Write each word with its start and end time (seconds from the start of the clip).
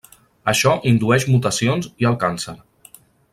Això 0.53 0.71
indueix 0.91 1.27
mutacions 1.33 1.91
i 2.05 2.09
el 2.13 2.19
càncer. 2.25 2.57